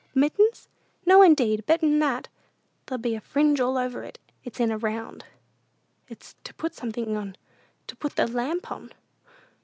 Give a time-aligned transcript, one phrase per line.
[0.15, 0.67] "Mittens?
[1.05, 1.67] No, indeed!
[1.67, 2.27] Better'n that!
[2.87, 5.25] There'll be fringe all over it; it's in a round;
[6.09, 7.35] it's to put something on,
[7.85, 8.93] to put the lamp on!"